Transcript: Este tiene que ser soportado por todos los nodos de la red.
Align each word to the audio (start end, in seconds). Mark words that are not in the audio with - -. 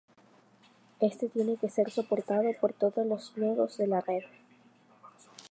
Este 0.99 1.29
tiene 1.29 1.57
que 1.57 1.69
ser 1.69 1.91
soportado 1.91 2.49
por 2.59 2.73
todos 2.73 3.05
los 3.05 3.37
nodos 3.37 3.77
de 3.77 3.85
la 3.85 4.01
red. 4.01 4.23